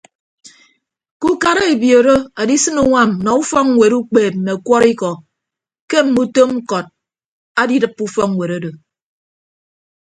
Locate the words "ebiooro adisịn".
1.73-2.77